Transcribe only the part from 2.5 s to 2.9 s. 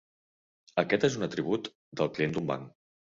banc.